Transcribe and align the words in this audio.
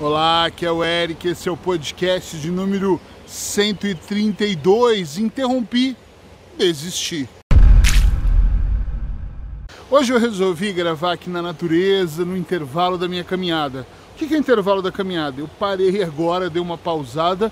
Olá, 0.00 0.44
aqui 0.44 0.64
é 0.64 0.70
o 0.70 0.84
Eric, 0.84 1.26
esse 1.26 1.48
é 1.48 1.50
o 1.50 1.56
podcast 1.56 2.38
de 2.38 2.52
número 2.52 3.00
132. 3.26 5.18
Interrompi, 5.18 5.96
desisti. 6.56 7.28
Hoje 9.90 10.12
eu 10.12 10.20
resolvi 10.20 10.72
gravar 10.72 11.14
aqui 11.14 11.28
na 11.28 11.42
natureza, 11.42 12.24
no 12.24 12.36
intervalo 12.36 12.96
da 12.96 13.08
minha 13.08 13.24
caminhada. 13.24 13.84
O 14.14 14.18
que 14.18 14.32
é 14.32 14.36
o 14.36 14.40
intervalo 14.40 14.80
da 14.80 14.92
caminhada? 14.92 15.40
Eu 15.40 15.48
parei 15.58 16.00
agora, 16.00 16.48
dei 16.48 16.62
uma 16.62 16.78
pausada 16.78 17.50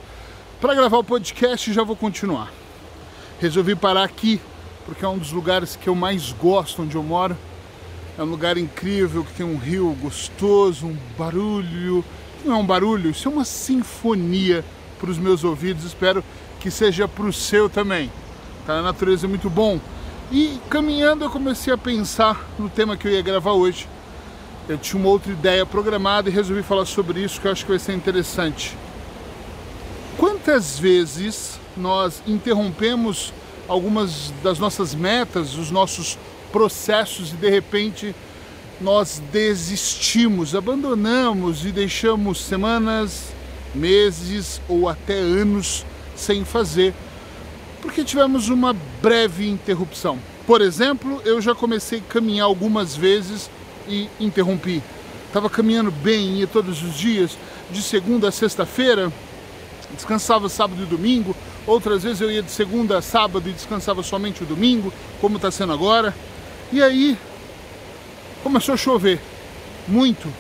para 0.61 0.73
gravar 0.73 0.99
o 0.99 1.05
podcast 1.05 1.69
e 1.69 1.75
já 1.75 1.83
vou 1.83 1.97
continuar. 1.97 2.53
Resolvi 3.41 3.75
parar 3.75 4.05
aqui 4.05 4.41
porque 4.85 5.05
é 5.05 5.09
um 5.09 5.19
dos 5.19 5.33
lugares 5.33 5.75
que 5.75 5.89
eu 5.89 5.97
mais 5.97 6.31
gosto 6.31 6.83
onde 6.83 6.95
eu 6.95 7.03
moro. 7.03 7.37
É 8.17 8.23
um 8.23 8.27
lugar 8.27 8.57
incrível 8.57 9.25
que 9.25 9.35
tem 9.35 9.45
um 9.45 9.59
rio 9.59 9.97
gostoso, 10.01 10.87
um 10.87 10.97
barulho 11.19 12.05
não 12.45 12.55
é 12.55 12.59
um 12.59 12.67
barulho, 12.67 13.11
isso 13.11 13.29
é 13.29 13.31
uma 13.31 13.45
sinfonia 13.45 14.65
para 14.99 15.11
os 15.11 15.19
meus 15.19 15.45
ouvidos. 15.45 15.85
Espero 15.85 16.25
que 16.61 16.71
seja 16.71 17.07
para 17.07 17.27
o 17.27 17.33
seu 17.33 17.69
também. 17.69 18.11
Tá? 18.67 18.75
A 18.75 18.83
natureza 18.83 19.27
é 19.27 19.29
muito 19.29 19.49
bom. 19.49 19.81
E 20.31 20.59
caminhando 20.69 21.25
eu 21.25 21.31
comecei 21.31 21.73
a 21.73 21.79
pensar 21.79 22.45
no 22.59 22.69
tema 22.69 22.97
que 22.97 23.07
eu 23.07 23.13
ia 23.13 23.23
gravar 23.23 23.53
hoje. 23.53 23.89
Eu 24.69 24.77
tinha 24.77 25.01
uma 25.01 25.09
outra 25.09 25.33
ideia 25.33 25.65
programada 25.65 26.29
e 26.29 26.33
resolvi 26.33 26.63
falar 26.63 26.85
sobre 26.85 27.21
isso 27.23 27.41
que 27.41 27.47
eu 27.47 27.53
acho 27.53 27.65
que 27.65 27.71
vai 27.71 27.79
ser 27.79 27.93
interessante. 27.93 28.77
Quantas 30.19 30.79
vezes 30.79 31.61
nós 31.77 32.23
interrompemos 32.27 33.33
algumas 33.69 34.33
das 34.43 34.59
nossas 34.59 34.95
metas, 34.95 35.57
os 35.57 35.71
nossos 35.71 36.19
processos 36.51 37.33
e 37.33 37.37
de 37.37 37.51
repente 37.51 38.15
nós 38.81 39.23
desistimos, 39.33 40.55
abandonamos 40.55 41.65
e 41.65 41.73
deixamos 41.73 42.41
semanas, 42.41 43.33
meses 43.75 44.61
ou 44.69 44.89
até 44.89 45.19
anos 45.19 45.85
sem 46.15 46.45
fazer, 46.45 46.95
porque 47.81 48.05
tivemos 48.05 48.49
uma 48.49 48.75
breve 49.03 49.49
interrupção. 49.49 50.19
Por 50.47 50.61
exemplo, 50.61 51.21
eu 51.25 51.41
já 51.41 51.55
comecei 51.55 51.99
a 51.99 52.13
caminhar 52.13 52.47
algumas 52.47 52.95
vezes 52.95 53.51
e 53.89 54.09
interrompi. 54.21 54.83
Estava 55.27 55.51
caminhando 55.51 55.91
bem, 55.91 56.39
ia 56.39 56.47
todos 56.47 56.83
os 56.83 56.95
dias, 56.95 57.37
de 57.71 57.83
segunda 57.83 58.29
a 58.29 58.33
sexta-feira, 58.33 59.13
descansava 59.95 60.49
sábado 60.49 60.83
e 60.83 60.87
domingo. 60.87 61.35
Outras 61.67 62.05
vezes 62.05 62.21
eu 62.21 62.31
ia 62.31 62.43
de 62.43 62.51
segunda 62.51 62.99
a 62.99 63.03
sábado 63.03 63.49
e 63.49 63.53
descansava 63.53 64.03
somente 64.03 64.43
o 64.43 64.47
domingo, 64.47 64.93
como 65.21 65.37
está 65.37 65.51
sendo 65.51 65.73
agora. 65.73 66.15
E 66.73 66.81
aí 66.81 67.19
começou 68.43 68.75
a 68.75 68.77
chover 68.77 69.21
muito. 69.89 70.33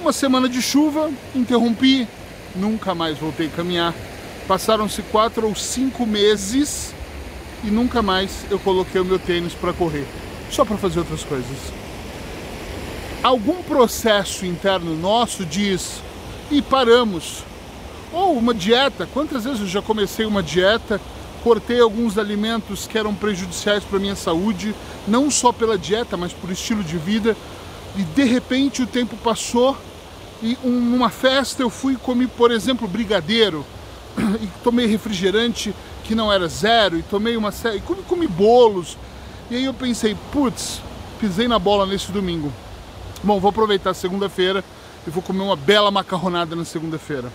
Uma 0.00 0.12
semana 0.12 0.48
de 0.48 0.60
chuva, 0.60 1.10
interrompi, 1.34 2.06
nunca 2.54 2.94
mais 2.94 3.18
voltei 3.18 3.46
a 3.46 3.50
caminhar. 3.50 3.94
Passaram-se 4.46 5.02
quatro 5.02 5.46
ou 5.46 5.54
cinco 5.54 6.06
meses 6.06 6.94
e 7.64 7.68
nunca 7.68 8.02
mais 8.02 8.44
eu 8.50 8.58
coloquei 8.58 9.00
o 9.00 9.04
meu 9.04 9.18
tênis 9.18 9.54
para 9.54 9.72
correr, 9.72 10.06
só 10.50 10.64
para 10.64 10.76
fazer 10.76 11.00
outras 11.00 11.24
coisas. 11.24 11.56
Algum 13.22 13.62
processo 13.62 14.46
interno 14.46 14.96
nosso 14.96 15.44
diz 15.44 16.00
e 16.50 16.62
paramos. 16.62 17.42
Ou 18.12 18.38
uma 18.38 18.54
dieta, 18.54 19.08
quantas 19.12 19.44
vezes 19.44 19.60
eu 19.60 19.66
já 19.66 19.82
comecei 19.82 20.24
uma 20.24 20.42
dieta 20.42 21.00
cortei 21.46 21.80
alguns 21.80 22.18
alimentos 22.18 22.88
que 22.88 22.98
eram 22.98 23.14
prejudiciais 23.14 23.84
para 23.84 24.00
minha 24.00 24.16
saúde, 24.16 24.74
não 25.06 25.30
só 25.30 25.52
pela 25.52 25.78
dieta, 25.78 26.16
mas 26.16 26.32
por 26.32 26.50
estilo 26.50 26.82
de 26.82 26.98
vida. 26.98 27.36
E 27.96 28.02
de 28.02 28.24
repente 28.24 28.82
o 28.82 28.86
tempo 28.86 29.16
passou 29.18 29.76
e 30.42 30.58
um, 30.64 30.72
numa 30.72 31.08
festa 31.08 31.62
eu 31.62 31.70
fui 31.70 31.94
comer, 31.94 32.26
por 32.30 32.50
exemplo, 32.50 32.88
brigadeiro 32.88 33.64
e 34.42 34.48
tomei 34.64 34.86
refrigerante 34.86 35.72
que 36.02 36.16
não 36.16 36.32
era 36.32 36.48
zero 36.48 36.98
e 36.98 37.02
tomei 37.04 37.36
uma 37.36 37.52
série, 37.52 37.78
comi, 37.78 38.02
comi 38.02 38.26
bolos. 38.26 38.98
E 39.48 39.54
aí 39.54 39.66
eu 39.66 39.74
pensei, 39.74 40.16
putz, 40.32 40.80
pisei 41.20 41.46
na 41.46 41.60
bola 41.60 41.86
nesse 41.86 42.10
domingo. 42.10 42.52
Bom, 43.22 43.38
vou 43.38 43.50
aproveitar 43.50 43.94
segunda-feira 43.94 44.64
e 45.06 45.10
vou 45.10 45.22
comer 45.22 45.42
uma 45.42 45.54
bela 45.54 45.92
macarronada 45.92 46.56
na 46.56 46.64
segunda-feira. 46.64 47.30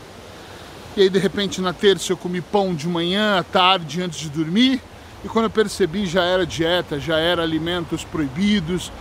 E 0.96 1.04
aí 1.04 1.10
de 1.10 1.20
repente 1.20 1.62
na 1.62 1.72
terça 1.72 2.12
eu 2.12 2.18
comi 2.18 2.42
pão 2.42 2.76
de 2.76 2.86
manhã, 2.86 3.40
à 3.40 3.44
tarde, 3.44 4.02
antes 4.02 4.20
de 4.20 4.30
dormir. 4.30 4.82
E 5.24 5.30
quando 5.30 5.46
eu 5.46 5.50
percebi 5.50 6.06
já 6.06 6.24
era 6.24 6.46
dieta, 6.46 7.00
já 7.00 7.18
era 7.18 7.42
alimentos 7.42 8.04
proibidos, 8.04 8.92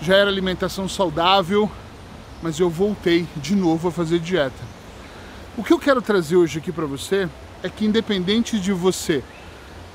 já 0.00 0.16
era 0.16 0.30
alimentação 0.30 0.88
saudável, 0.88 1.68
mas 2.40 2.60
eu 2.60 2.70
voltei 2.70 3.26
de 3.36 3.56
novo 3.56 3.88
a 3.88 3.92
fazer 3.92 4.20
dieta. 4.20 4.62
O 5.56 5.64
que 5.64 5.72
eu 5.72 5.80
quero 5.80 6.00
trazer 6.00 6.36
hoje 6.36 6.58
aqui 6.58 6.70
para 6.70 6.86
você 6.86 7.28
é 7.60 7.68
que 7.68 7.84
independente 7.84 8.60
de 8.60 8.72
você 8.72 9.24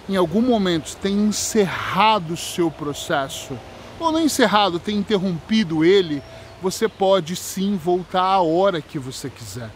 em 0.09 0.17
algum 0.17 0.41
momento 0.41 0.95
ter 0.97 1.09
encerrado 1.09 2.33
o 2.33 2.37
seu 2.37 2.69
processo, 2.69 3.57
ou 3.99 4.11
não 4.11 4.19
encerrado, 4.19 4.79
ter 4.79 4.93
interrompido 4.93 5.83
ele, 5.83 6.21
você 6.61 6.87
pode 6.89 7.35
sim 7.35 7.77
voltar 7.77 8.23
a 8.23 8.41
hora 8.41 8.81
que 8.81 8.99
você 8.99 9.29
quiser. 9.29 9.69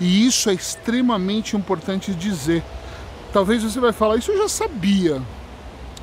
E 0.00 0.26
isso 0.26 0.48
é 0.48 0.54
extremamente 0.54 1.56
importante 1.56 2.14
dizer. 2.14 2.62
Talvez 3.32 3.62
você 3.62 3.78
vai 3.78 3.92
falar, 3.92 4.16
isso 4.16 4.32
eu 4.32 4.38
já 4.38 4.48
sabia, 4.48 5.22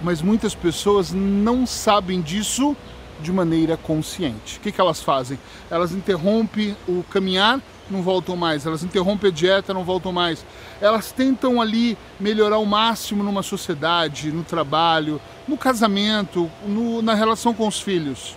mas 0.01 0.21
muitas 0.21 0.53
pessoas 0.53 1.11
não 1.11 1.65
sabem 1.65 2.21
disso 2.21 2.77
de 3.19 3.31
maneira 3.31 3.75
consciente. 3.75 4.57
O 4.57 4.61
que, 4.61 4.71
que 4.71 4.79
elas 4.79 5.01
fazem? 5.01 5.39
Elas 5.69 5.91
interrompem 5.91 6.77
o 6.87 7.03
caminhar, 7.09 7.59
não 7.89 8.01
voltam 8.01 8.35
mais. 8.35 8.65
Elas 8.65 8.83
interrompem 8.83 9.29
a 9.29 9.33
dieta, 9.33 9.73
não 9.73 9.83
voltam 9.83 10.11
mais. 10.11 10.45
Elas 10.79 11.11
tentam 11.11 11.59
ali 11.59 11.97
melhorar 12.19 12.59
o 12.59 12.65
máximo 12.65 13.23
numa 13.23 13.41
sociedade, 13.41 14.31
no 14.31 14.43
trabalho, 14.43 15.19
no 15.47 15.57
casamento, 15.57 16.49
no, 16.65 17.01
na 17.01 17.13
relação 17.13 17.53
com 17.53 17.67
os 17.67 17.79
filhos. 17.79 18.35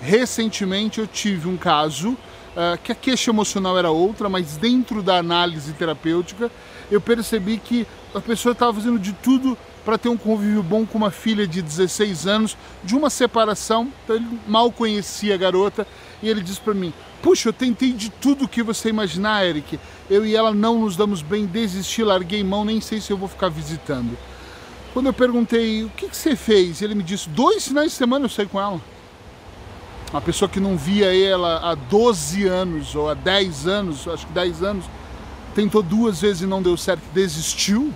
Recentemente 0.00 1.00
eu 1.00 1.06
tive 1.06 1.48
um 1.48 1.56
caso 1.56 2.16
uh, 2.58 2.76
que 2.82 2.90
a 2.90 2.94
queixa 2.94 3.30
emocional 3.30 3.78
era 3.78 3.90
outra, 3.90 4.28
mas 4.28 4.56
dentro 4.56 5.02
da 5.02 5.16
análise 5.16 5.72
terapêutica 5.72 6.50
eu 6.90 7.00
percebi 7.00 7.58
que 7.58 7.86
a 8.14 8.20
pessoa 8.20 8.52
estava 8.52 8.74
fazendo 8.74 8.98
de 8.98 9.12
tudo 9.12 9.56
para 9.84 9.96
ter 9.96 10.08
um 10.08 10.16
convívio 10.16 10.62
bom 10.62 10.84
com 10.84 10.98
uma 10.98 11.10
filha 11.10 11.46
de 11.46 11.62
16 11.62 12.26
anos, 12.26 12.56
de 12.82 12.94
uma 12.94 13.08
separação, 13.08 13.90
então 14.04 14.16
ele 14.16 14.26
mal 14.46 14.72
conhecia 14.72 15.34
a 15.34 15.38
garota, 15.38 15.86
e 16.22 16.28
ele 16.28 16.42
disse 16.42 16.60
para 16.60 16.74
mim: 16.74 16.92
Puxa, 17.22 17.48
eu 17.48 17.52
tentei 17.52 17.92
de 17.92 18.10
tudo 18.10 18.48
que 18.48 18.62
você 18.62 18.88
imaginar, 18.88 19.46
Eric. 19.46 19.78
Eu 20.10 20.26
e 20.26 20.34
ela 20.34 20.52
não 20.52 20.80
nos 20.80 20.96
damos 20.96 21.22
bem, 21.22 21.46
desisti, 21.46 22.02
larguei 22.02 22.42
mão, 22.42 22.64
nem 22.64 22.80
sei 22.80 23.00
se 23.00 23.10
eu 23.10 23.16
vou 23.16 23.28
ficar 23.28 23.48
visitando. 23.48 24.16
Quando 24.92 25.06
eu 25.06 25.12
perguntei 25.12 25.84
o 25.84 25.90
que, 25.90 26.08
que 26.08 26.16
você 26.16 26.34
fez, 26.34 26.82
ele 26.82 26.94
me 26.94 27.02
disse: 27.02 27.28
Dois 27.28 27.68
finais 27.68 27.92
de 27.92 27.96
semana 27.96 28.24
eu 28.24 28.28
saí 28.28 28.46
com 28.46 28.60
ela. 28.60 28.80
Uma 30.10 30.22
pessoa 30.22 30.48
que 30.48 30.58
não 30.58 30.76
via 30.76 31.14
ela 31.14 31.58
há 31.58 31.74
12 31.74 32.46
anos 32.46 32.94
ou 32.94 33.10
há 33.10 33.14
10 33.14 33.66
anos, 33.66 34.08
acho 34.08 34.26
que 34.26 34.32
10 34.32 34.62
anos, 34.62 34.84
tentou 35.54 35.82
duas 35.82 36.20
vezes 36.20 36.42
e 36.42 36.46
não 36.46 36.62
deu 36.62 36.76
certo, 36.78 37.02
desistiu. 37.12 37.92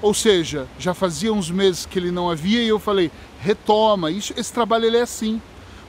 Ou 0.00 0.14
seja, 0.14 0.66
já 0.78 0.94
fazia 0.94 1.32
uns 1.32 1.50
meses 1.50 1.84
que 1.84 1.98
ele 1.98 2.10
não 2.10 2.30
havia 2.30 2.62
e 2.62 2.68
eu 2.68 2.78
falei, 2.78 3.10
retoma, 3.40 4.10
isso, 4.10 4.32
esse 4.36 4.52
trabalho 4.52 4.86
ele 4.86 4.96
é 4.96 5.02
assim. 5.02 5.40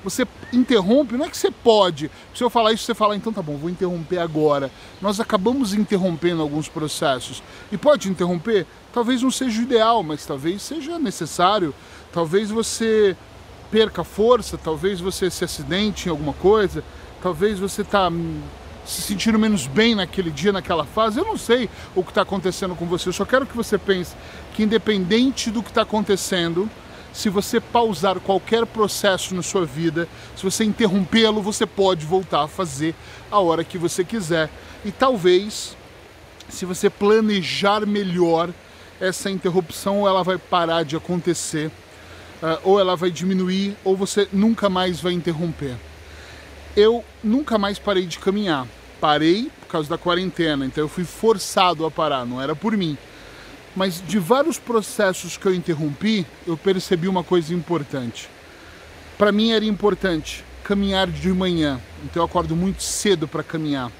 Você 0.04 0.28
interrompe, 0.54 1.18
não 1.18 1.26
é 1.26 1.30
que 1.30 1.38
você 1.38 1.50
pode. 1.50 2.12
Se 2.34 2.44
eu 2.44 2.50
falar 2.50 2.74
isso, 2.74 2.84
você 2.84 2.94
fala, 2.94 3.16
então 3.16 3.34
tá 3.34 3.42
bom, 3.42 3.58
vou 3.58 3.70
interromper 3.70 4.20
agora. 4.20 4.70
Nós 5.02 5.20
acabamos 5.20 5.74
interrompendo 5.74 6.42
alguns 6.42 6.68
processos. 6.68 7.42
E 7.72 7.78
pode 7.78 8.10
interromper? 8.10 8.68
Talvez 8.94 9.24
não 9.24 9.32
seja 9.32 9.60
o 9.60 9.64
ideal, 9.64 10.04
mas 10.04 10.26
talvez 10.26 10.62
seja 10.62 11.00
necessário. 11.00 11.74
Talvez 12.14 12.52
você 12.52 13.18
perca 13.72 14.04
força, 14.04 14.58
talvez 14.58 15.00
você 15.00 15.30
se 15.30 15.44
acidente 15.44 16.08
em 16.08 16.12
alguma 16.12 16.34
coisa, 16.34 16.84
talvez 17.22 17.60
você 17.60 17.82
está 17.82 18.08
hum, 18.08 18.42
se 18.86 19.02
sentindo 19.02 19.40
menos 19.40 19.68
bem 19.68 19.96
naquele 19.96 20.30
dia, 20.30 20.52
naquela 20.52 20.86
fase. 20.86 21.20
Eu 21.20 21.26
não 21.26 21.38
sei 21.38 21.70
o 21.96 22.04
que 22.04 22.12
está 22.12 22.22
acontecendo 22.22 22.76
com 22.76 22.86
você. 22.86 23.10
Eu 23.10 23.14
só 23.14 23.26
quero 23.26 23.46
que 23.46 23.56
você 23.56 23.78
pense 23.78 24.16
que, 24.54 24.64
independente 24.64 25.50
do 25.50 25.64
que 25.64 25.70
está 25.70 25.82
acontecendo, 25.82 26.70
se 27.12 27.30
você 27.30 27.60
pausar 27.60 28.20
qualquer 28.20 28.66
processo 28.66 29.34
na 29.34 29.42
sua 29.42 29.66
vida, 29.66 30.08
se 30.36 30.44
você 30.44 30.64
interrompê-lo, 30.64 31.42
você 31.42 31.66
pode 31.66 32.06
voltar 32.06 32.44
a 32.44 32.48
fazer 32.48 32.94
a 33.32 33.40
hora 33.40 33.64
que 33.64 33.78
você 33.78 34.04
quiser. 34.04 34.50
E 34.84 34.92
talvez, 34.92 35.76
se 36.50 36.66
você 36.66 36.90
planejar 36.90 37.86
melhor, 37.86 38.50
essa 39.00 39.30
interrupção 39.30 40.08
ela 40.08 40.24
vai 40.24 40.38
parar 40.38 40.84
de 40.84 40.96
acontecer 40.96 41.72
ou 42.64 42.80
ela 42.80 42.96
vai 42.96 43.12
diminuir, 43.12 43.76
ou 43.84 43.96
você 43.96 44.28
nunca 44.32 44.70
mais 44.70 45.00
vai 45.00 45.14
interromper. 45.14 45.76
Eu 46.76 47.04
nunca 47.24 47.58
mais 47.58 47.80
parei 47.80 48.06
de 48.06 48.20
caminhar. 48.20 48.68
Parei 49.00 49.52
por 49.62 49.68
causa 49.68 49.90
da 49.90 49.98
quarentena, 49.98 50.66
então 50.66 50.84
eu 50.84 50.90
fui 50.90 51.04
forçado 51.04 51.86
a 51.86 51.92
parar, 51.92 52.26
não 52.26 52.42
era 52.42 52.56
por 52.56 52.76
mim. 52.76 52.98
Mas 53.76 54.02
de 54.06 54.20
vários 54.20 54.58
processos 54.58 55.38
que 55.38 55.46
eu 55.46 55.54
interrompi, 55.54 56.26
eu 56.48 56.56
percebi 56.56 57.08
uma 57.08 57.24
coisa 57.24 57.54
importante. 57.54 58.30
Para 59.18 59.32
mim 59.32 59.52
era 59.52 59.66
importante 59.66 60.44
caminhar 60.64 61.08
de 61.08 61.32
manhã, 61.32 61.80
então 62.04 62.22
eu 62.22 62.26
acordo 62.26 62.56
muito 62.56 62.82
cedo 62.82 63.28
para 63.28 63.44
caminhar. 63.44 63.92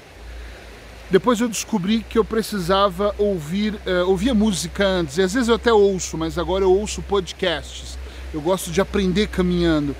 Depois 1.08 1.40
eu 1.40 1.48
descobri 1.48 2.04
que 2.08 2.18
eu 2.18 2.24
precisava 2.24 3.14
ouvir, 3.16 3.74
uh, 3.74 4.08
ouvia 4.08 4.34
música 4.34 4.84
antes, 4.84 5.18
e 5.18 5.22
às 5.22 5.32
vezes 5.32 5.48
eu 5.48 5.54
até 5.54 5.72
ouço, 5.72 6.18
mas 6.18 6.36
agora 6.36 6.64
eu 6.64 6.72
ouço 6.72 7.00
podcasts. 7.02 7.96
Eu 8.32 8.40
gosto 8.40 8.70
de 8.70 8.80
aprender 8.80 9.28
caminhando. 9.28 9.94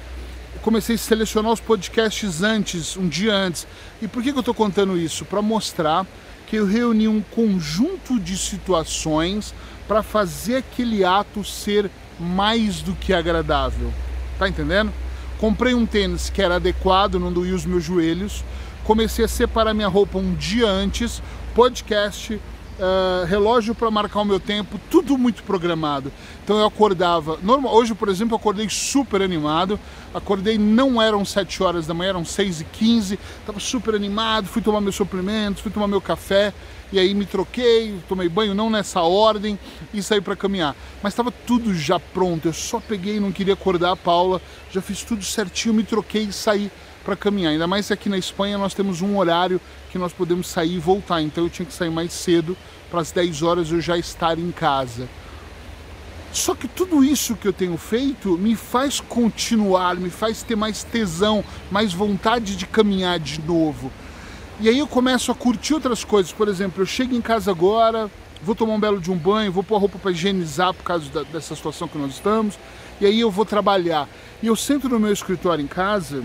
Eu 0.55 0.61
comecei 0.61 0.96
a 0.96 0.99
selecionar 0.99 1.52
os 1.52 1.61
podcasts 1.61 2.43
antes, 2.43 2.96
um 2.96 3.08
dia 3.08 3.34
antes. 3.34 3.67
E 4.00 4.08
por 4.08 4.23
que, 4.23 4.32
que 4.32 4.38
eu 4.38 4.40
estou 4.40 4.55
contando 4.55 4.96
isso? 4.96 5.25
Para 5.25 5.43
mostrar 5.43 6.06
que 6.46 6.56
eu 6.56 6.67
reuni 6.67 7.08
um 7.08 7.20
conjunto 7.20 8.20
de 8.20 8.37
situações 8.37 9.55
para 9.88 10.02
fazer 10.02 10.56
aquele 10.56 11.05
ato 11.05 11.44
ser 11.44 11.90
mais 12.19 12.82
do 12.82 12.94
que 12.94 13.12
agradável. 13.12 13.93
Tá 14.38 14.49
entendendo? 14.49 14.93
Comprei 15.38 15.75
um 15.75 15.84
tênis 15.84 16.31
que 16.31 16.40
era 16.40 16.56
adequado, 16.56 17.19
não 17.19 17.32
doía 17.32 17.55
os 17.55 17.67
meus 17.67 17.84
joelhos 17.84 18.44
comecei 18.87 19.25
a 19.25 19.28
separar 19.28 19.75
minha 19.75 19.88
roupa 19.88 20.17
um 20.17 20.32
dia 20.32 20.69
antes, 20.69 21.20
podcast, 21.56 22.40
uh, 22.78 23.25
relógio 23.26 23.75
para 23.75 23.90
marcar 23.90 24.20
o 24.20 24.25
meu 24.25 24.40
tempo, 24.40 24.81
tudo 24.90 25.17
muito 25.17 25.43
programado. 25.43 26.12
Então 26.44 26.58
eu 26.58 26.67
acordava, 26.67 27.38
normal, 27.43 27.75
hoje 27.75 27.94
por 27.94 28.08
exemplo 28.08 28.34
eu 28.34 28.38
acordei 28.38 28.69
super 28.69 29.23
animado, 29.23 29.78
acordei 30.14 30.58
não 30.58 31.00
eram 31.00 31.25
7 31.25 31.62
horas 31.62 31.87
da 31.87 31.94
manhã, 31.94 32.11
eram 32.11 32.25
6 32.25 32.61
e 32.61 32.64
15, 32.64 33.19
estava 33.40 33.61
super 33.61 33.94
animado, 33.94 34.46
fui 34.46 34.62
tomar 34.62 34.81
meus 34.81 34.94
suplementos, 34.94 35.62
fui 35.62 35.70
tomar 35.70 35.88
meu 35.88 36.00
café, 36.00 36.52
e 36.93 36.99
aí 36.99 37.14
me 37.14 37.26
troquei, 37.26 37.99
tomei 38.08 38.28
banho, 38.28 38.55
não 38.55 38.70
nessa 38.70 39.00
ordem, 39.00 39.58
e 39.93 40.02
saí 40.02 40.20
para 40.20 40.37
caminhar. 40.37 40.76
Mas 41.02 41.12
estava 41.12 41.32
tudo 41.32 41.75
já 41.75 41.99
pronto, 41.99 42.46
eu 42.46 42.52
só 42.52 42.78
peguei, 42.81 43.19
não 43.19 43.32
queria 43.32 43.55
acordar 43.55 43.93
a 43.93 43.96
Paula, 43.96 44.40
já 44.70 44.81
fiz 44.81 45.02
tudo 45.02 45.25
certinho, 45.25 45.75
me 45.75 45.82
troquei 45.82 46.23
e 46.25 46.32
saí 46.32 46.70
para 47.06 47.14
caminhar. 47.14 47.53
Ainda 47.53 47.69
mais 47.69 47.93
aqui 47.93 48.08
na 48.08 48.19
Espanha 48.19 48.58
nós 48.58 48.75
temos 48.75 49.00
um 49.00 49.17
horário 49.17 49.61
que 49.93 49.97
nós 49.97 50.12
podemos 50.12 50.49
sair 50.49 50.75
e 50.75 50.79
voltar. 50.81 51.23
Então 51.23 51.44
eu 51.44 51.49
tinha 51.49 51.64
que 51.64 51.73
sair 51.73 51.88
mais 51.88 52.12
cedo 52.12 52.56
para 52.91 53.00
as 53.00 53.12
10 53.12 53.43
horas 53.43 53.70
eu 53.70 53.81
já 53.81 53.97
estar 53.97 54.37
em 54.37 54.50
casa. 54.50 55.08
Só 56.32 56.55
que 56.55 56.67
tudo 56.67 57.05
isso 57.05 57.37
que 57.37 57.47
eu 57.47 57.53
tenho 57.53 57.79
feito 57.79 58.37
me 58.37 58.56
faz 58.56 58.99
continuar, 58.99 59.94
me 59.94 60.11
faz 60.11 60.43
ter 60.43 60.56
mais 60.56 60.82
tesão, 60.82 61.44
mais 61.70 61.93
vontade 61.93 62.56
de 62.56 62.67
caminhar 62.67 63.20
de 63.20 63.41
novo. 63.41 63.91
E 64.61 64.69
aí 64.69 64.79
eu 64.79 64.88
começo 64.88 65.31
a 65.31 65.35
curtir 65.35 65.75
outras 65.75 66.02
coisas. 66.02 66.32
Por 66.32 66.49
exemplo, 66.49 66.82
eu 66.82 66.87
chego 66.87 67.14
em 67.14 67.20
casa 67.23 67.52
agora, 67.52 68.11
vou 68.43 68.55
tomar 68.55 68.75
um 68.75 68.81
belo 68.81 69.00
de 69.00 69.12
um 69.12 69.17
banho, 69.17 69.52
vou 69.52 69.62
pôr 69.62 69.76
a 69.76 69.79
roupa 69.79 69.99
para 69.99 70.11
higienizar 70.11 70.75
por 70.75 70.82
causa 70.82 71.09
da, 71.11 71.23
dessa 71.23 71.55
situação 71.55 71.87
que 71.87 71.97
nós 71.97 72.14
estamos, 72.14 72.59
e 73.00 73.06
aí 73.06 73.20
eu 73.20 73.31
vou 73.31 73.44
trabalhar. 73.44 74.09
E 74.43 74.49
eu 74.49 74.56
sento 74.56 74.88
no 74.88 74.99
meu 74.99 75.12
escritório 75.12 75.62
em 75.62 75.69
casa 75.69 76.25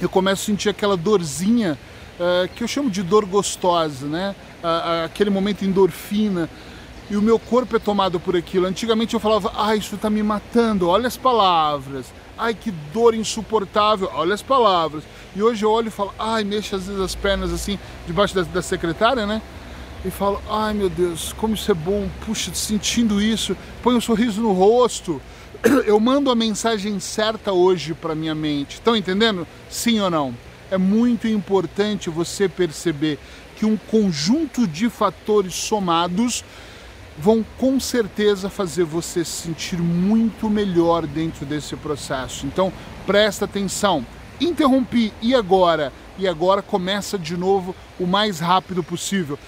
eu 0.00 0.08
começo 0.08 0.42
a 0.42 0.46
sentir 0.46 0.68
aquela 0.68 0.96
dorzinha 0.96 1.78
uh, 2.18 2.48
que 2.54 2.62
eu 2.64 2.68
chamo 2.68 2.90
de 2.90 3.02
dor 3.02 3.24
gostosa, 3.24 4.06
né? 4.06 4.34
Uh, 4.62 5.04
aquele 5.04 5.30
momento 5.30 5.64
endorfina. 5.64 6.48
E 7.10 7.16
o 7.16 7.22
meu 7.22 7.38
corpo 7.38 7.76
é 7.76 7.78
tomado 7.78 8.18
por 8.18 8.34
aquilo. 8.34 8.66
Antigamente 8.66 9.12
eu 9.14 9.20
falava, 9.20 9.52
ai, 9.54 9.76
isso 9.78 9.94
está 9.94 10.08
me 10.08 10.22
matando, 10.22 10.88
olha 10.88 11.06
as 11.06 11.16
palavras. 11.16 12.06
Ai, 12.36 12.54
que 12.54 12.70
dor 12.70 13.14
insuportável, 13.14 14.10
olha 14.14 14.34
as 14.34 14.42
palavras. 14.42 15.04
E 15.36 15.42
hoje 15.42 15.64
eu 15.64 15.70
olho 15.70 15.88
e 15.88 15.90
falo, 15.90 16.14
ai, 16.18 16.44
mexo 16.44 16.74
às 16.74 16.86
vezes 16.86 17.00
as 17.00 17.14
pernas 17.14 17.52
assim, 17.52 17.78
debaixo 18.06 18.34
da, 18.34 18.42
da 18.42 18.62
secretária, 18.62 19.26
né? 19.26 19.42
E 20.04 20.10
falo, 20.10 20.40
ai 20.50 20.74
meu 20.74 20.90
Deus, 20.90 21.32
como 21.32 21.54
isso 21.54 21.70
é 21.70 21.74
bom, 21.74 22.08
puxa, 22.26 22.52
sentindo 22.52 23.22
isso, 23.22 23.56
põe 23.82 23.94
um 23.94 24.00
sorriso 24.00 24.42
no 24.42 24.52
rosto, 24.52 25.20
eu 25.86 25.98
mando 26.00 26.30
a 26.30 26.34
mensagem 26.34 26.98
certa 27.00 27.52
hoje 27.52 27.94
para 27.94 28.14
minha 28.14 28.34
mente. 28.34 28.74
Estão 28.74 28.96
entendendo? 28.96 29.46
Sim 29.68 30.00
ou 30.00 30.10
não? 30.10 30.34
É 30.70 30.78
muito 30.78 31.28
importante 31.28 32.10
você 32.10 32.48
perceber 32.48 33.18
que 33.56 33.66
um 33.66 33.76
conjunto 33.76 34.66
de 34.66 34.90
fatores 34.90 35.54
somados 35.54 36.44
vão 37.16 37.44
com 37.58 37.78
certeza 37.78 38.50
fazer 38.50 38.84
você 38.84 39.24
se 39.24 39.42
sentir 39.42 39.78
muito 39.78 40.50
melhor 40.50 41.06
dentro 41.06 41.46
desse 41.46 41.76
processo. 41.76 42.46
Então, 42.46 42.72
presta 43.06 43.44
atenção. 43.44 44.04
Interrompi 44.40 45.12
e 45.22 45.34
agora? 45.34 45.92
E 46.18 46.26
agora 46.26 46.60
começa 46.60 47.16
de 47.16 47.36
novo 47.36 47.74
o 47.98 48.06
mais 48.06 48.40
rápido 48.40 48.82
possível. 48.82 49.38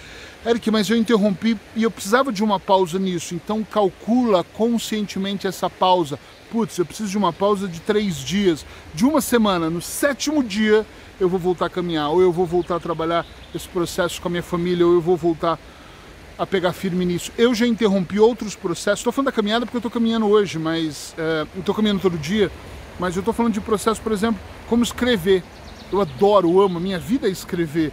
Eric, 0.46 0.70
mas 0.70 0.88
eu 0.88 0.96
interrompi 0.96 1.58
e 1.74 1.82
eu 1.82 1.90
precisava 1.90 2.32
de 2.32 2.44
uma 2.44 2.60
pausa 2.60 3.00
nisso, 3.00 3.34
então 3.34 3.64
calcula 3.64 4.44
conscientemente 4.44 5.44
essa 5.44 5.68
pausa. 5.68 6.20
Putz, 6.52 6.78
eu 6.78 6.86
preciso 6.86 7.10
de 7.10 7.18
uma 7.18 7.32
pausa 7.32 7.66
de 7.66 7.80
três 7.80 8.18
dias, 8.18 8.64
de 8.94 9.04
uma 9.04 9.20
semana. 9.20 9.68
No 9.68 9.82
sétimo 9.82 10.44
dia 10.44 10.86
eu 11.18 11.28
vou 11.28 11.40
voltar 11.40 11.66
a 11.66 11.70
caminhar, 11.70 12.10
ou 12.10 12.22
eu 12.22 12.30
vou 12.30 12.46
voltar 12.46 12.76
a 12.76 12.80
trabalhar 12.80 13.26
esse 13.52 13.66
processo 13.66 14.22
com 14.22 14.28
a 14.28 14.30
minha 14.30 14.42
família, 14.42 14.86
ou 14.86 14.94
eu 14.94 15.00
vou 15.00 15.16
voltar 15.16 15.58
a 16.38 16.46
pegar 16.46 16.72
firme 16.72 17.04
nisso. 17.04 17.32
Eu 17.36 17.52
já 17.52 17.66
interrompi 17.66 18.20
outros 18.20 18.54
processos. 18.54 19.00
Estou 19.00 19.12
falando 19.12 19.26
da 19.26 19.32
caminhada 19.32 19.66
porque 19.66 19.78
eu 19.78 19.80
estou 19.80 19.90
caminhando 19.90 20.26
hoje, 20.26 20.60
mas 20.60 21.12
é, 21.18 21.44
estou 21.58 21.74
caminhando 21.74 22.00
todo 22.00 22.16
dia. 22.16 22.52
Mas 23.00 23.16
eu 23.16 23.20
estou 23.20 23.34
falando 23.34 23.52
de 23.52 23.60
processo, 23.60 24.00
por 24.00 24.12
exemplo, 24.12 24.40
como 24.68 24.84
escrever. 24.84 25.42
Eu 25.90 26.00
adoro, 26.00 26.60
amo, 26.60 26.78
minha 26.78 27.00
vida 27.00 27.26
é 27.26 27.30
escrever. 27.30 27.92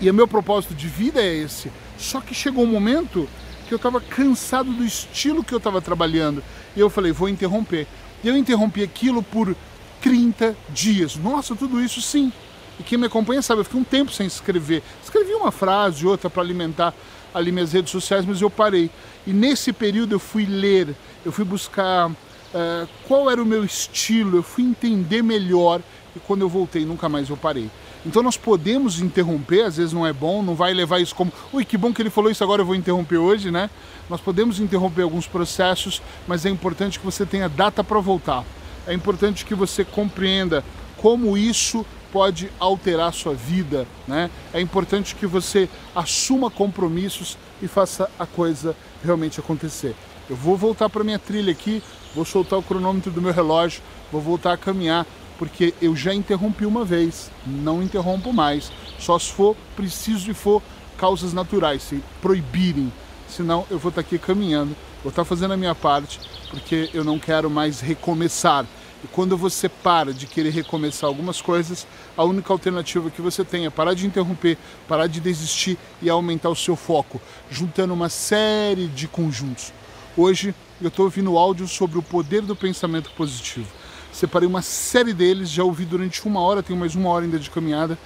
E 0.00 0.10
o 0.10 0.14
meu 0.14 0.28
propósito 0.28 0.74
de 0.74 0.86
vida 0.88 1.20
é 1.20 1.34
esse. 1.34 1.70
Só 1.98 2.20
que 2.20 2.34
chegou 2.34 2.64
um 2.64 2.68
momento 2.68 3.28
que 3.66 3.74
eu 3.74 3.76
estava 3.76 4.00
cansado 4.00 4.70
do 4.72 4.84
estilo 4.84 5.42
que 5.42 5.52
eu 5.52 5.58
estava 5.58 5.80
trabalhando. 5.80 6.42
E 6.76 6.80
eu 6.80 6.90
falei, 6.90 7.12
vou 7.12 7.28
interromper. 7.28 7.86
E 8.22 8.28
eu 8.28 8.36
interrompi 8.36 8.82
aquilo 8.82 9.22
por 9.22 9.54
30 10.02 10.56
dias. 10.68 11.16
Nossa, 11.16 11.54
tudo 11.56 11.80
isso 11.80 12.00
sim. 12.00 12.32
E 12.78 12.82
quem 12.82 12.98
me 12.98 13.06
acompanha 13.06 13.40
sabe, 13.40 13.60
eu 13.60 13.64
fiquei 13.64 13.80
um 13.80 13.84
tempo 13.84 14.12
sem 14.12 14.26
escrever. 14.26 14.82
Escrevi 15.02 15.32
uma 15.32 15.50
frase, 15.50 16.06
outra 16.06 16.28
para 16.28 16.42
alimentar 16.42 16.94
ali 17.32 17.50
minhas 17.50 17.72
redes 17.72 17.90
sociais, 17.90 18.24
mas 18.24 18.40
eu 18.40 18.50
parei. 18.50 18.90
E 19.26 19.32
nesse 19.32 19.72
período 19.72 20.14
eu 20.14 20.18
fui 20.18 20.44
ler, 20.44 20.94
eu 21.24 21.32
fui 21.32 21.44
buscar 21.44 22.10
uh, 22.10 22.88
qual 23.06 23.30
era 23.30 23.42
o 23.42 23.46
meu 23.46 23.64
estilo, 23.64 24.38
eu 24.38 24.42
fui 24.42 24.64
entender 24.64 25.22
melhor. 25.22 25.80
E 26.14 26.20
quando 26.20 26.42
eu 26.42 26.48
voltei, 26.48 26.84
nunca 26.84 27.08
mais 27.08 27.28
eu 27.28 27.36
parei. 27.36 27.70
Então 28.06 28.22
nós 28.22 28.36
podemos 28.36 29.00
interromper, 29.00 29.64
às 29.64 29.78
vezes 29.78 29.92
não 29.92 30.06
é 30.06 30.12
bom, 30.12 30.40
não 30.40 30.54
vai 30.54 30.72
levar 30.72 31.00
isso 31.00 31.12
como, 31.12 31.32
ui, 31.52 31.64
que 31.64 31.76
bom 31.76 31.92
que 31.92 32.00
ele 32.00 32.08
falou 32.08 32.30
isso, 32.30 32.44
agora 32.44 32.62
eu 32.62 32.66
vou 32.66 32.76
interromper 32.76 33.16
hoje, 33.16 33.50
né? 33.50 33.68
Nós 34.08 34.20
podemos 34.20 34.60
interromper 34.60 35.02
alguns 35.02 35.26
processos, 35.26 36.00
mas 36.24 36.46
é 36.46 36.48
importante 36.48 37.00
que 37.00 37.04
você 37.04 37.26
tenha 37.26 37.48
data 37.48 37.82
para 37.82 37.98
voltar. 37.98 38.44
É 38.86 38.94
importante 38.94 39.44
que 39.44 39.56
você 39.56 39.84
compreenda 39.84 40.64
como 40.96 41.36
isso 41.36 41.84
pode 42.12 42.48
alterar 42.60 43.08
a 43.08 43.12
sua 43.12 43.34
vida, 43.34 43.88
né? 44.06 44.30
É 44.54 44.60
importante 44.60 45.16
que 45.16 45.26
você 45.26 45.68
assuma 45.92 46.48
compromissos 46.48 47.36
e 47.60 47.66
faça 47.66 48.08
a 48.16 48.24
coisa 48.24 48.76
realmente 49.04 49.40
acontecer. 49.40 49.96
Eu 50.30 50.36
vou 50.36 50.56
voltar 50.56 50.88
para 50.88 51.02
minha 51.02 51.18
trilha 51.18 51.50
aqui, 51.50 51.82
vou 52.14 52.24
soltar 52.24 52.56
o 52.56 52.62
cronômetro 52.62 53.10
do 53.10 53.20
meu 53.20 53.32
relógio, 53.32 53.82
vou 54.12 54.20
voltar 54.20 54.52
a 54.52 54.56
caminhar 54.56 55.04
porque 55.38 55.74
eu 55.80 55.94
já 55.94 56.14
interrompi 56.14 56.64
uma 56.64 56.84
vez, 56.84 57.30
não 57.46 57.82
interrompo 57.82 58.32
mais, 58.32 58.70
só 58.98 59.18
se 59.18 59.32
for 59.32 59.56
preciso 59.74 60.30
e 60.30 60.34
for 60.34 60.62
causas 60.96 61.32
naturais, 61.32 61.82
se 61.82 62.02
proibirem, 62.22 62.92
senão 63.28 63.66
eu 63.70 63.78
vou 63.78 63.90
estar 63.90 64.00
aqui 64.00 64.18
caminhando, 64.18 64.74
vou 65.02 65.10
estar 65.10 65.24
fazendo 65.24 65.52
a 65.52 65.56
minha 65.56 65.74
parte, 65.74 66.20
porque 66.50 66.90
eu 66.94 67.04
não 67.04 67.18
quero 67.18 67.50
mais 67.50 67.80
recomeçar. 67.80 68.66
E 69.04 69.06
quando 69.08 69.36
você 69.36 69.68
para 69.68 70.12
de 70.12 70.26
querer 70.26 70.50
recomeçar 70.50 71.06
algumas 71.06 71.40
coisas, 71.40 71.86
a 72.16 72.24
única 72.24 72.50
alternativa 72.52 73.10
que 73.10 73.20
você 73.20 73.44
tem 73.44 73.66
é 73.66 73.70
parar 73.70 73.94
de 73.94 74.06
interromper, 74.06 74.56
parar 74.88 75.06
de 75.06 75.20
desistir 75.20 75.76
e 76.00 76.08
aumentar 76.08 76.48
o 76.48 76.56
seu 76.56 76.76
foco, 76.76 77.20
juntando 77.50 77.92
uma 77.92 78.08
série 78.08 78.86
de 78.86 79.06
conjuntos. 79.06 79.72
Hoje 80.16 80.54
eu 80.80 80.88
estou 80.88 81.04
ouvindo 81.04 81.36
áudio 81.36 81.68
sobre 81.68 81.98
o 81.98 82.02
poder 82.02 82.40
do 82.40 82.56
pensamento 82.56 83.10
positivo. 83.10 83.68
Separei 84.16 84.48
uma 84.48 84.62
série 84.62 85.12
deles, 85.12 85.50
já 85.50 85.62
ouvi 85.62 85.84
durante 85.84 86.26
uma 86.26 86.40
hora, 86.40 86.62
tenho 86.62 86.78
mais 86.78 86.94
uma 86.94 87.10
hora 87.10 87.26
ainda 87.26 87.38
de 87.38 87.50
caminhada 87.50 87.98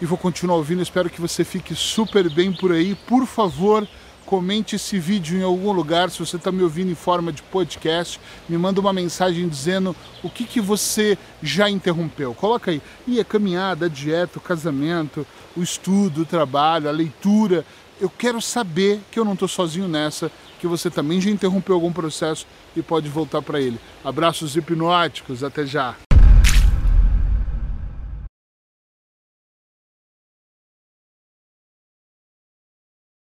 e 0.00 0.06
vou 0.06 0.16
continuar 0.16 0.56
ouvindo. 0.56 0.80
Espero 0.80 1.10
que 1.10 1.20
você 1.20 1.44
fique 1.44 1.74
super 1.74 2.30
bem 2.30 2.50
por 2.50 2.72
aí. 2.72 2.94
Por 2.94 3.26
favor, 3.26 3.86
comente 4.24 4.76
esse 4.76 4.98
vídeo 4.98 5.38
em 5.38 5.42
algum 5.42 5.70
lugar. 5.70 6.08
Se 6.08 6.18
você 6.18 6.36
está 6.36 6.50
me 6.50 6.62
ouvindo 6.62 6.90
em 6.90 6.94
forma 6.94 7.30
de 7.30 7.42
podcast, 7.42 8.18
me 8.48 8.56
manda 8.56 8.80
uma 8.80 8.90
mensagem 8.90 9.46
dizendo 9.46 9.94
o 10.22 10.30
que, 10.30 10.44
que 10.44 10.62
você 10.62 11.18
já 11.42 11.68
interrompeu. 11.68 12.32
Coloca 12.32 12.70
aí. 12.70 12.80
E 13.06 13.20
a 13.20 13.24
caminhada, 13.24 13.84
a 13.84 13.88
dieta, 13.90 14.38
o 14.38 14.40
casamento, 14.40 15.26
o 15.54 15.62
estudo, 15.62 16.22
o 16.22 16.24
trabalho, 16.24 16.88
a 16.88 16.92
leitura. 16.92 17.66
Eu 18.00 18.08
quero 18.08 18.40
saber 18.40 19.00
que 19.12 19.18
eu 19.18 19.24
não 19.26 19.34
estou 19.34 19.46
sozinho 19.46 19.86
nessa 19.86 20.32
que 20.58 20.66
você 20.66 20.90
também 20.90 21.20
já 21.20 21.30
interrompeu 21.30 21.74
algum 21.74 21.92
processo 21.92 22.46
e 22.74 22.82
pode 22.82 23.08
voltar 23.08 23.42
para 23.42 23.60
ele. 23.60 23.78
Abraços 24.02 24.56
hipnóticos, 24.56 25.44
até 25.44 25.66
já! 25.66 26.09